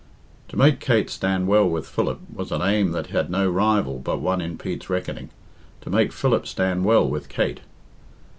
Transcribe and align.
To 0.47 0.57
make 0.57 0.79
Kate 0.79 1.11
stand 1.11 1.47
well 1.47 1.69
with 1.69 1.85
Philip 1.85 2.21
was 2.33 2.51
an 2.51 2.63
aim 2.63 2.89
that 2.93 3.11
had 3.13 3.29
no 3.29 3.47
rival 3.47 3.99
but 3.99 4.17
one 4.19 4.41
in 4.41 4.57
Pete's 4.57 4.89
reckoning 4.89 5.29
to 5.81 5.91
make 5.91 6.11
Philip 6.11 6.47
stand 6.47 6.85
well 6.85 7.07
with 7.07 7.29
Kate. 7.29 7.59